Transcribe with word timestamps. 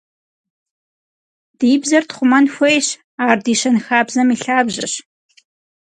Ди 1.57 1.71
бзэр 1.81 2.03
тхъумэн 2.09 2.45
хуейщ, 2.53 2.87
ар 3.29 3.37
ди 3.43 3.53
щэнхабзэм 3.59 4.27
и 4.35 4.37
лъабжьэщ. 4.43 4.93